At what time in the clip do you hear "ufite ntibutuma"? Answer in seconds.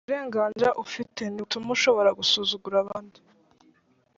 0.85-1.69